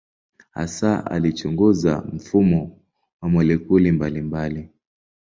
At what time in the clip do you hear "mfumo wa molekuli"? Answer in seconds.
2.13-3.91